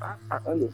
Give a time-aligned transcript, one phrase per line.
[0.00, 0.70] Allô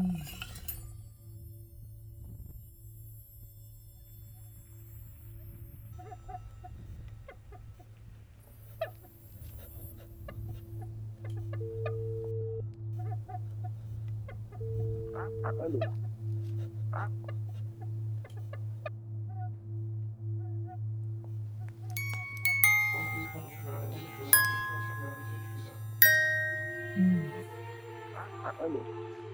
[0.00, 0.40] 嗯。
[15.42, 15.78] 哈喽。
[26.96, 27.30] 嗯。
[28.42, 29.29] 哈喽。